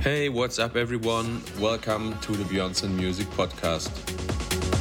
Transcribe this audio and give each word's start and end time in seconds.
Hey, 0.00 0.30
what's 0.30 0.58
up, 0.58 0.76
everyone? 0.76 1.42
Welcome 1.58 2.18
to 2.20 2.32
the 2.32 2.44
Bjoernson 2.44 2.92
Music 2.92 3.26
Podcast. 3.32 3.90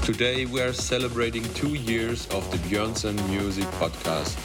Today 0.05 0.45
we 0.45 0.61
are 0.61 0.71
celebrating 0.71 1.43
two 1.55 1.73
years 1.75 2.25
of 2.27 2.49
the 2.51 2.57
Bjoernson 2.59 3.15
Music 3.29 3.65
Podcast. 3.81 4.37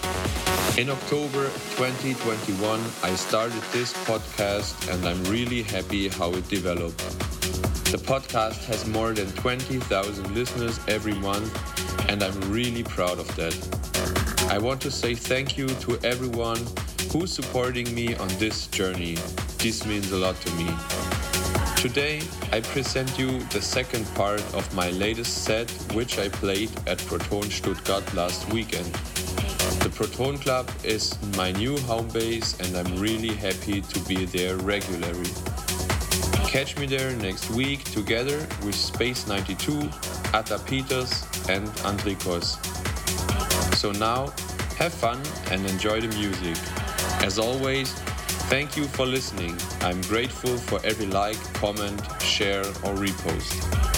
In 0.77 0.91
October 0.91 1.45
2021, 1.77 2.81
I 3.05 3.15
started 3.15 3.63
this 3.71 3.93
podcast 4.05 4.93
and 4.93 5.07
I'm 5.07 5.23
really 5.31 5.63
happy 5.63 6.09
how 6.09 6.33
it 6.33 6.49
developed. 6.49 6.99
The 7.93 7.99
podcast 7.99 8.65
has 8.65 8.85
more 8.85 9.13
than 9.13 9.31
20,000 9.31 10.35
listeners 10.35 10.81
every 10.89 11.15
month, 11.15 11.55
and 12.11 12.21
I'm 12.21 12.41
really 12.51 12.83
proud 12.83 13.21
of 13.21 13.29
that. 13.37 13.55
I 14.51 14.59
want 14.59 14.81
to 14.81 14.91
say 14.91 15.15
thank 15.15 15.57
you 15.57 15.69
to 15.69 16.01
everyone 16.03 16.59
who's 17.13 17.33
supporting 17.33 17.95
me 17.95 18.17
on 18.17 18.27
this 18.39 18.67
journey. 18.67 19.19
This 19.65 19.87
means 19.87 20.13
a 20.13 20.19
lot 20.19 20.39
to 20.43 20.51
me. 20.57 20.69
Today, 21.77 22.21
I 22.53 22.61
present 22.61 23.19
you 23.19 23.39
the 23.45 23.63
second 23.63 24.05
part 24.15 24.43
of 24.53 24.63
my 24.75 24.91
latest 24.91 25.45
set, 25.45 25.71
which 25.95 26.19
I 26.19 26.29
played 26.29 26.71
at 26.87 26.99
Proton 27.07 27.45
Stuttgart 27.45 28.05
last 28.13 28.47
weekend. 28.53 28.93
The 29.81 29.91
Proton 29.91 30.37
Club 30.37 30.71
is 30.85 31.17
my 31.39 31.51
new 31.53 31.79
home 31.89 32.09
base, 32.09 32.61
and 32.61 32.77
I'm 32.77 33.01
really 33.01 33.35
happy 33.35 33.81
to 33.81 34.01
be 34.01 34.27
there 34.27 34.59
regularly. 34.59 35.31
Catch 36.47 36.77
me 36.77 36.85
there 36.85 37.17
next 37.17 37.49
week 37.49 37.85
together 37.85 38.47
with 38.67 38.75
Space 38.75 39.27
92, 39.27 39.89
Atha 40.35 40.59
Peters, 40.67 41.25
and 41.49 41.67
Andrikos. 41.89 42.61
So 43.77 43.93
now, 43.93 44.27
have 44.77 44.93
fun 44.93 45.23
and 45.51 45.65
enjoy 45.65 46.03
the 46.03 46.09
music. 46.09 46.59
As 47.25 47.39
always, 47.39 47.99
thank 48.49 48.77
you 48.77 48.85
for 48.85 49.07
listening. 49.07 49.57
I'm 49.81 50.01
grateful 50.03 50.57
for 50.57 50.81
every 50.85 51.07
like, 51.07 51.39
comment, 51.55 52.01
share, 52.21 52.61
or 52.61 52.95
repost. 52.95 53.94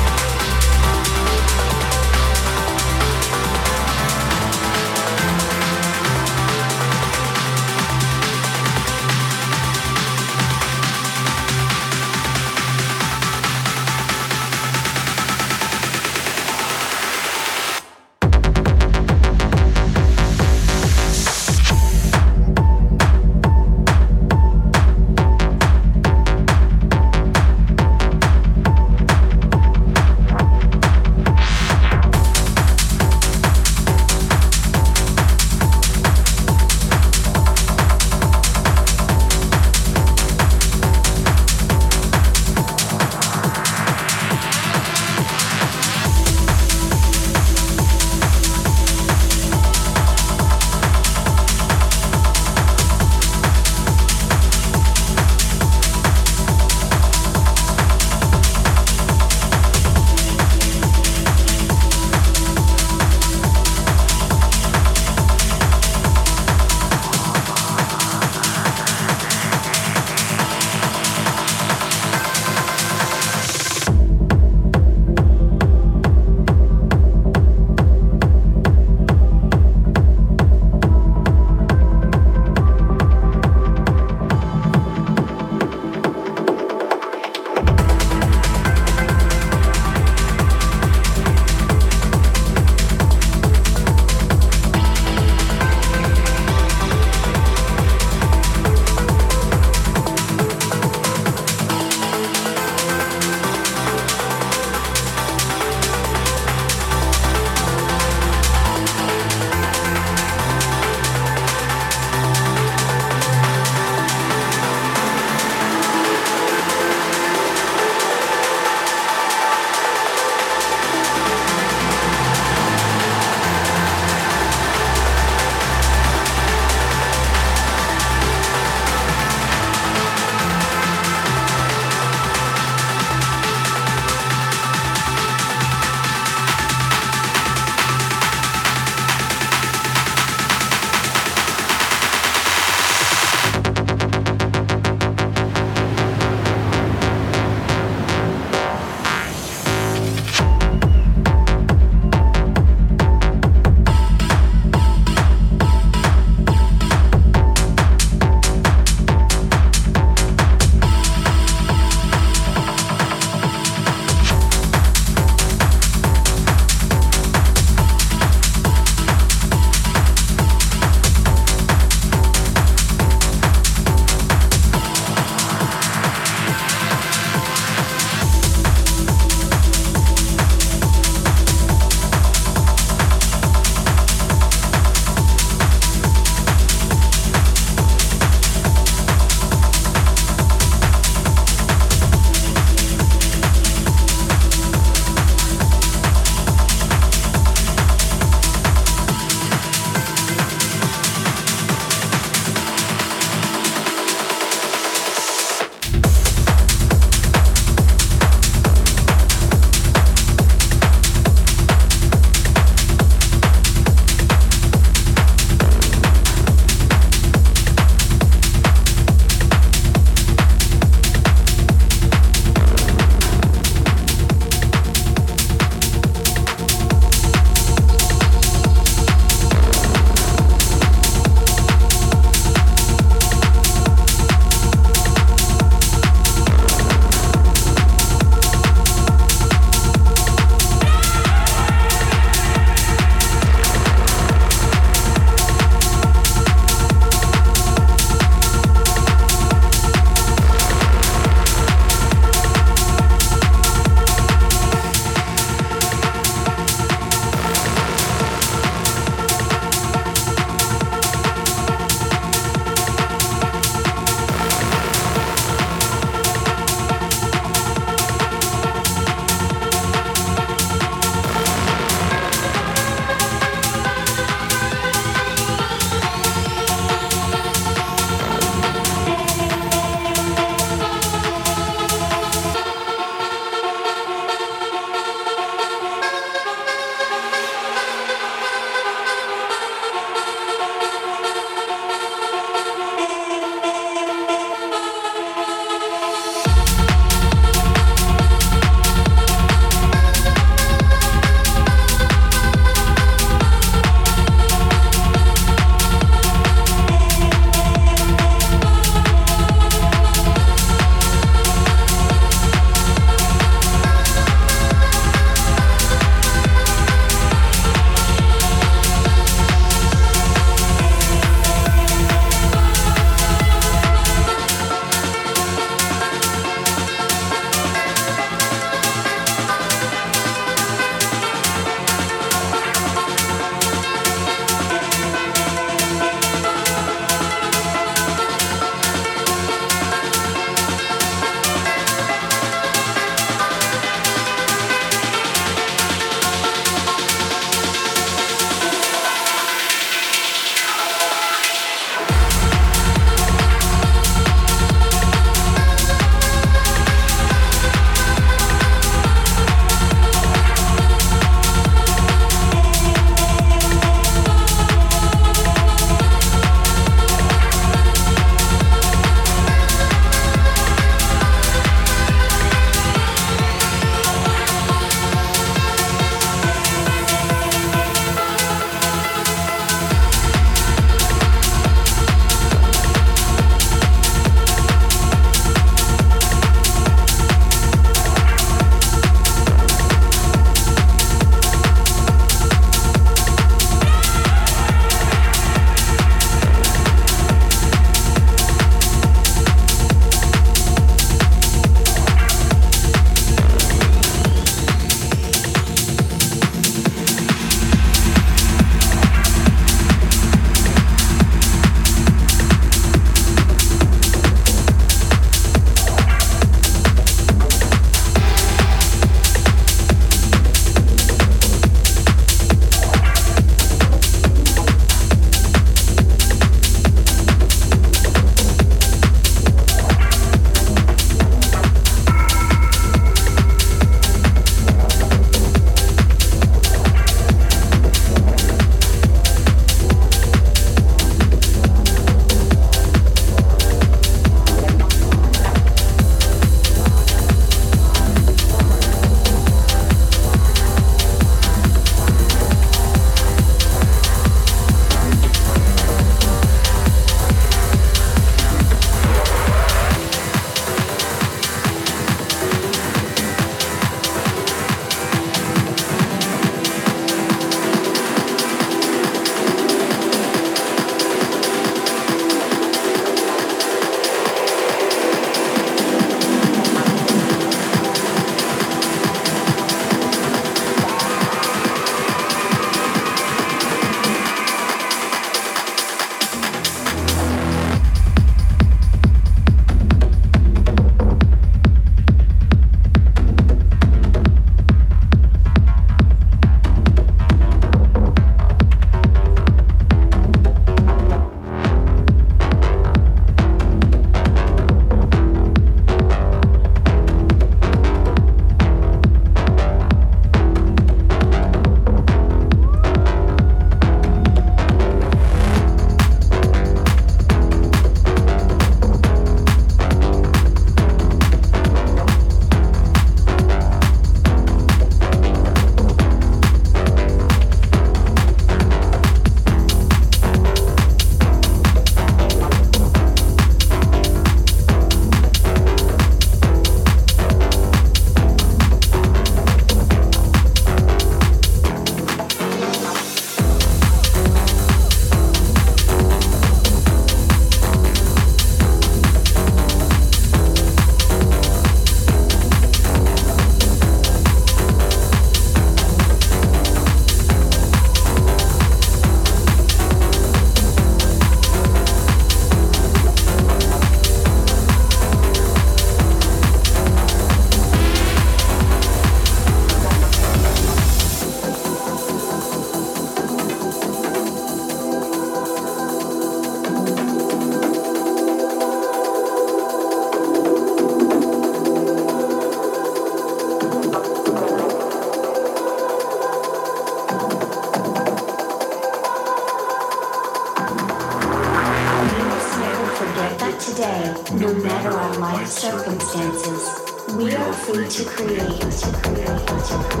Circumstances, 596.11 597.15
we 597.15 597.33
are 597.35 597.53
free 597.53 597.87
to 597.87 598.03
create. 598.05 600.00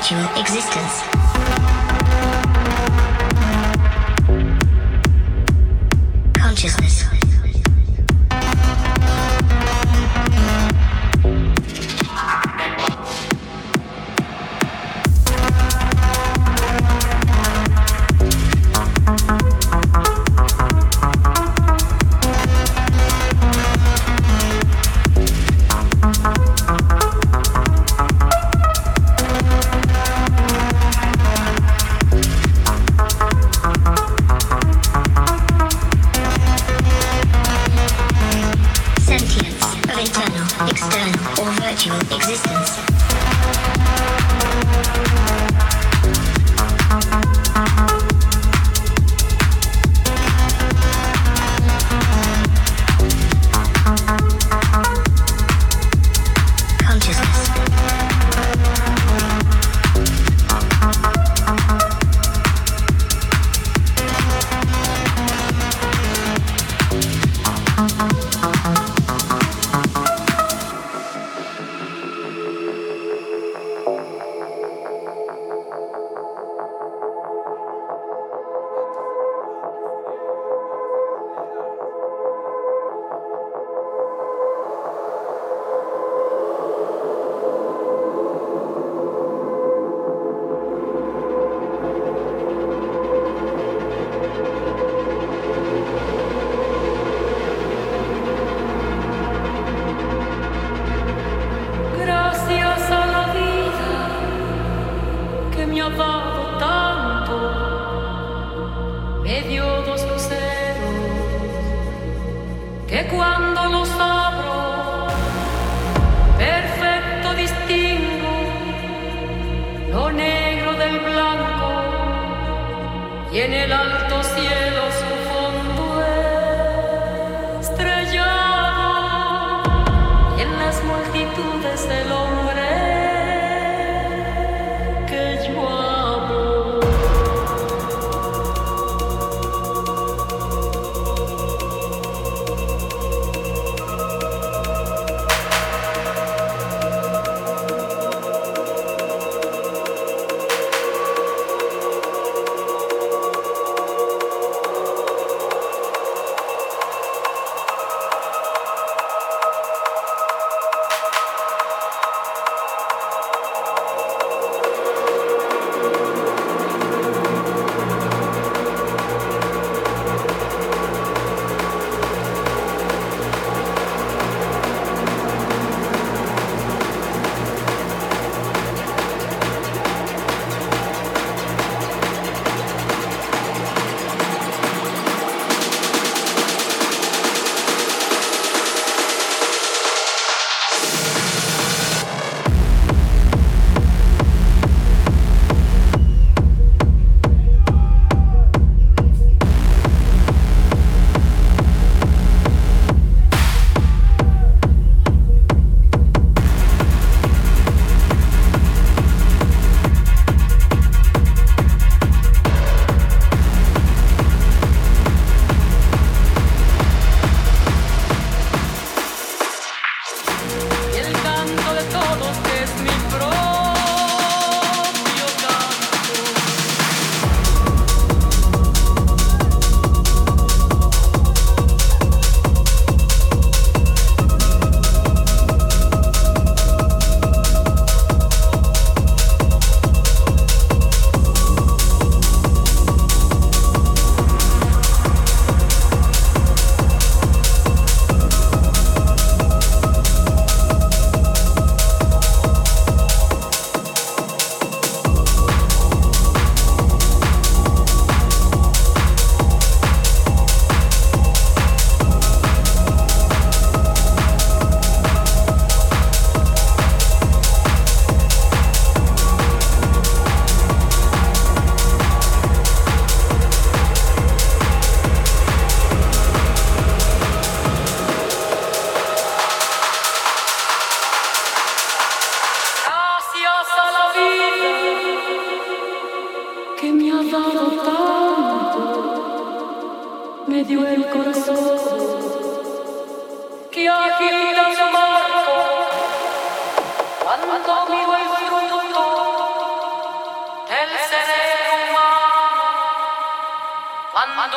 perpetual 0.00 0.40
existence. 0.40 1.19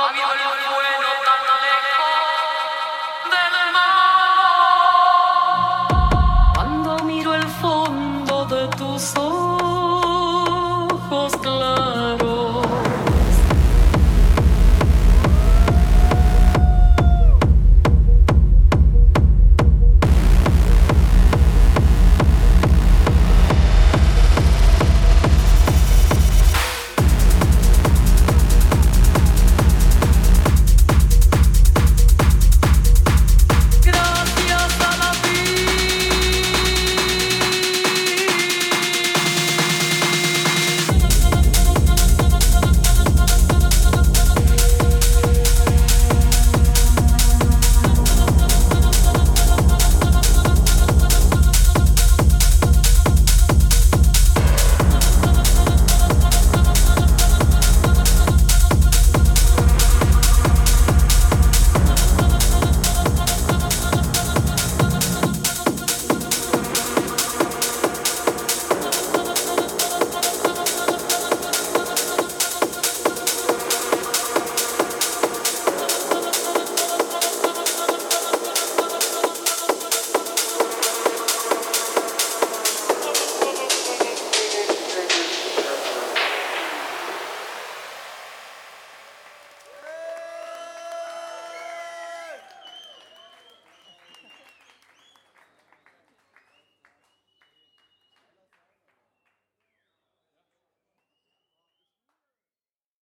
Quando 0.04 0.20
mi 0.20 0.26
voglio 0.26 0.53